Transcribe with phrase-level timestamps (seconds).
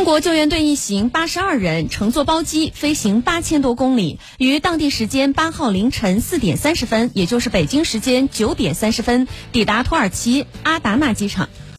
[0.00, 11.50] 中国救援队一行八十二人乘坐包机飞行八千多公里于当地时间八号凌晨四点三十分也就是北京时间九点三十分抵达土耳其阿达纳机场。